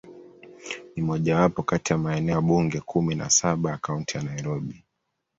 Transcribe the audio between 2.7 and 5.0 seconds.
kumi na saba ya Kaunti ya Nairobi.